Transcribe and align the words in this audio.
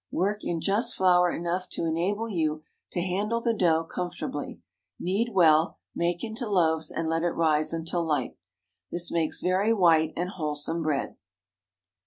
Work 0.11 0.43
in 0.43 0.61
just 0.61 0.95
flour 0.95 1.29
enough 1.29 1.69
to 1.73 1.85
enable 1.85 2.27
you 2.27 2.63
to 2.91 3.01
handle 3.03 3.39
the 3.39 3.53
dough 3.53 3.83
comfortably; 3.83 4.59
knead 4.99 5.29
well, 5.31 5.77
make 5.93 6.23
into 6.23 6.49
loaves, 6.49 6.89
and 6.89 7.07
let 7.07 7.21
it 7.21 7.27
rise 7.35 7.71
until 7.71 8.03
light. 8.03 8.35
This 8.91 9.11
makes 9.11 9.41
very 9.41 9.71
white 9.75 10.13
and 10.17 10.29
wholesome 10.31 10.81
bread. 10.81 11.17